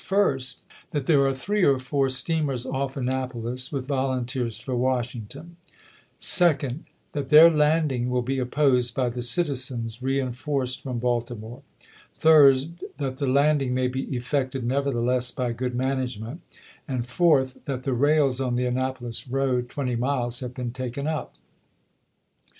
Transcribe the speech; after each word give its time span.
First, 0.01 0.63
That 0.93 1.05
there 1.05 1.23
are 1.27 1.33
three 1.35 1.63
or 1.63 1.77
four 1.77 2.09
steamers 2.09 2.65
off 2.65 2.97
Annapolis, 2.97 3.71
with 3.71 3.85
volunteers 3.85 4.57
for 4.57 4.75
Washington; 4.75 5.57
Second, 6.17 6.85
That 7.11 7.29
their 7.29 7.51
landing 7.51 8.07
wiU 8.07 8.25
be 8.25 8.39
opposed 8.39 8.95
by 8.95 9.09
the 9.09 9.21
citizens, 9.21 10.01
reenforced 10.01 10.81
from 10.81 10.99
Balti 10.99 11.37
more; 11.37 11.61
Third, 12.17 12.83
That 12.97 13.17
the 13.17 13.27
landing 13.27 13.75
may 13.75 13.87
be 13.87 14.05
effected 14.15 14.67
neverthe 14.67 15.05
less 15.05 15.29
by 15.29 15.51
good 15.53 15.75
management; 15.75 16.41
and 16.87 17.05
Fourth, 17.05 17.63
That 17.65 17.83
the 17.83 17.93
rails 17.93 18.41
on 18.41 18.55
the 18.55 18.65
Annapolis 18.65 19.27
road 19.27 19.69
(twenty 19.69 19.95
miles) 19.95 20.39
have 20.39 20.55
been 20.55 20.71
taken 20.73 21.05
up. 21.05 21.35